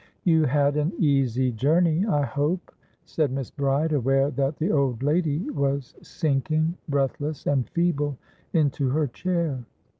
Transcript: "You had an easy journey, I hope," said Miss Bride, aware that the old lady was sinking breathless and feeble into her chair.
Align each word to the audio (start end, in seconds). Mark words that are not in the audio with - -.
"You 0.23 0.45
had 0.45 0.77
an 0.77 0.93
easy 0.97 1.51
journey, 1.51 2.07
I 2.07 2.23
hope," 2.25 2.71
said 3.05 3.31
Miss 3.31 3.51
Bride, 3.51 3.91
aware 3.93 4.31
that 4.31 4.57
the 4.57 4.71
old 4.71 5.03
lady 5.03 5.47
was 5.51 5.93
sinking 6.01 6.73
breathless 6.89 7.45
and 7.45 7.69
feeble 7.69 8.17
into 8.51 8.89
her 8.89 9.05
chair. 9.05 9.63